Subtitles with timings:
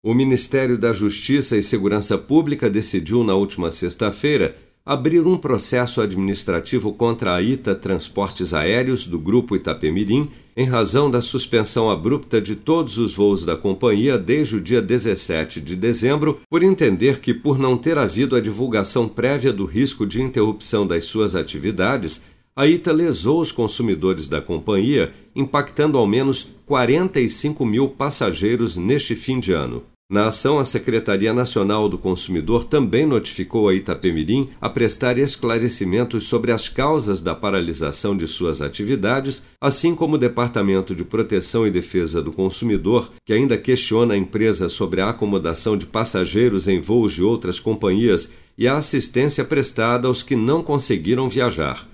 [0.00, 6.92] O Ministério da Justiça e Segurança Pública decidiu na última sexta-feira abrir um processo administrativo
[6.92, 12.96] contra a ITA Transportes Aéreos do Grupo Itapemirim em razão da suspensão abrupta de todos
[12.96, 17.76] os voos da companhia desde o dia 17 de dezembro, por entender que, por não
[17.76, 22.22] ter havido a divulgação prévia do risco de interrupção das suas atividades,
[22.58, 29.38] a ITA lesou os consumidores da companhia, impactando ao menos 45 mil passageiros neste fim
[29.38, 29.84] de ano.
[30.10, 36.50] Na ação, a Secretaria Nacional do Consumidor também notificou a Itapemirim a prestar esclarecimentos sobre
[36.50, 42.20] as causas da paralisação de suas atividades, assim como o Departamento de Proteção e Defesa
[42.20, 47.22] do Consumidor, que ainda questiona a empresa sobre a acomodação de passageiros em voos de
[47.22, 51.86] outras companhias e a assistência prestada aos que não conseguiram viajar.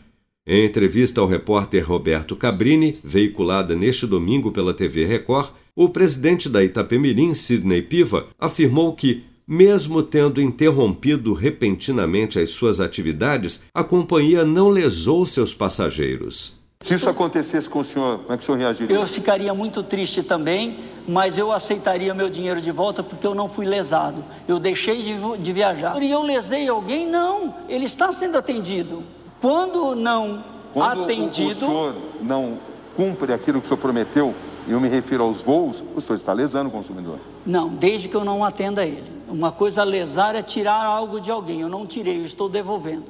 [0.46, 6.62] Em entrevista ao repórter Roberto Cabrini, veiculada neste domingo pela TV Record, o presidente da
[6.62, 14.68] Itapemirim, Sidney Piva, afirmou que, mesmo tendo interrompido repentinamente as suas atividades, a companhia não
[14.68, 16.62] lesou seus passageiros.
[16.82, 18.94] Se isso acontecesse com o senhor, como é que o senhor reagiria?
[18.94, 23.48] Eu ficaria muito triste também, mas eu aceitaria meu dinheiro de volta porque eu não
[23.48, 24.22] fui lesado.
[24.46, 26.02] Eu deixei de, de viajar.
[26.02, 27.08] E eu lesei alguém?
[27.08, 29.02] Não, ele está sendo atendido.
[29.44, 30.42] Quando não
[30.72, 31.50] Quando atendido.
[31.50, 32.58] O, o senhor não
[32.96, 34.34] cumpre aquilo que o senhor prometeu,
[34.66, 37.18] e eu me refiro aos voos, o senhor está lesando o consumidor.
[37.44, 39.04] Não, desde que eu não atenda ele.
[39.28, 41.60] Uma coisa a lesar é tirar algo de alguém.
[41.60, 43.04] Eu não tirei, eu estou devolvendo.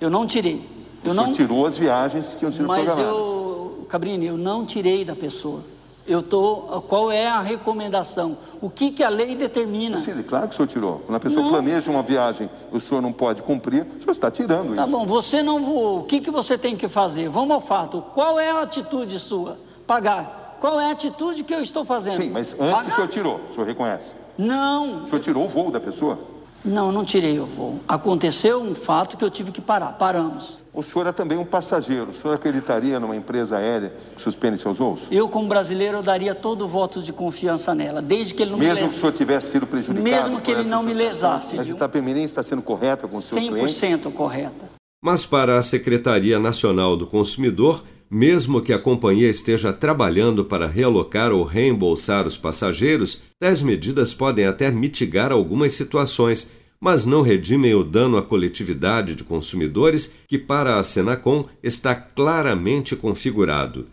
[0.00, 0.68] Eu não tirei.
[1.04, 3.16] Eu o não tirou as viagens que tinham sido Mas programadas.
[3.16, 5.62] eu, Cabrini, eu não tirei da pessoa.
[6.08, 8.38] Eu tô, qual é a recomendação?
[8.62, 9.98] O que, que a lei determina?
[9.98, 11.02] Sim, claro que o senhor tirou.
[11.04, 11.50] Quando a pessoa Não.
[11.50, 14.90] planeja uma viagem e o senhor não pode cumprir, o senhor está tirando Tá isso.
[14.90, 16.00] bom, você não voou.
[16.00, 17.28] O que, que você tem que fazer?
[17.28, 18.02] Vamos ao fato.
[18.14, 19.58] Qual é a atitude sua?
[19.86, 20.56] Pagar.
[20.60, 22.14] Qual é a atitude que eu estou fazendo?
[22.16, 22.86] Sim, mas antes Pagar?
[22.88, 24.14] o senhor tirou, o senhor reconhece.
[24.38, 26.18] Não, O senhor tirou o voo da pessoa.
[26.64, 27.80] Não, não tirei o voo.
[27.86, 29.92] Aconteceu um fato que eu tive que parar.
[29.92, 30.58] Paramos.
[30.72, 32.10] O senhor é também um passageiro.
[32.10, 35.00] O senhor acreditaria numa empresa aérea que suspende seus voos?
[35.10, 38.58] Eu, como brasileiro, eu daria todo o voto de confiança nela, desde que ele não
[38.58, 39.00] Mesmo me que o lesasse.
[39.00, 40.02] senhor tivesse sido prejudicado?
[40.02, 41.74] Mesmo que ele não me lesasse, viu?
[41.74, 43.74] Itapemirim está sendo correta com os seus clientes?
[43.74, 44.70] 100% correta.
[45.02, 51.32] Mas para a Secretaria Nacional do Consumidor, mesmo que a companhia esteja trabalhando para realocar
[51.32, 57.84] ou reembolsar os passageiros, tais medidas podem até mitigar algumas situações, mas não redimem o
[57.84, 63.86] dano à coletividade de consumidores que, para a Senacom, está claramente configurado.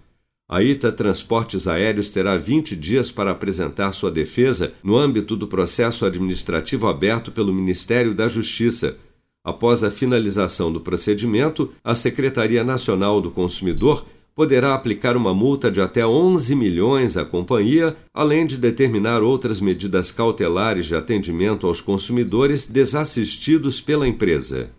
[0.47, 6.05] A ITA Transportes Aéreos terá 20 dias para apresentar sua defesa no âmbito do processo
[6.05, 8.95] administrativo aberto pelo Ministério da Justiça.
[9.45, 15.79] Após a finalização do procedimento, a Secretaria Nacional do Consumidor poderá aplicar uma multa de
[15.79, 22.65] até 11 milhões à companhia, além de determinar outras medidas cautelares de atendimento aos consumidores
[22.65, 24.71] desassistidos pela empresa.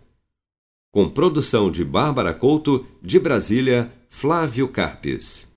[0.93, 5.45] Com produção de Bárbara Couto, de Brasília, Flávio Carpes.